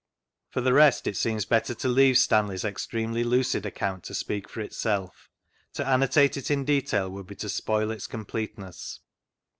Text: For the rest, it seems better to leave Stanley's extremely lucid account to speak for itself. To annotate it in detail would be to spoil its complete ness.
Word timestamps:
For 0.49 0.61
the 0.61 0.73
rest, 0.73 1.05
it 1.05 1.15
seems 1.15 1.45
better 1.45 1.75
to 1.75 1.87
leave 1.87 2.17
Stanley's 2.17 2.65
extremely 2.65 3.23
lucid 3.23 3.67
account 3.67 4.03
to 4.05 4.15
speak 4.15 4.49
for 4.49 4.59
itself. 4.61 5.29
To 5.73 5.85
annotate 5.87 6.35
it 6.37 6.49
in 6.49 6.65
detail 6.65 7.07
would 7.11 7.27
be 7.27 7.35
to 7.35 7.49
spoil 7.49 7.91
its 7.91 8.07
complete 8.07 8.57
ness. 8.57 8.99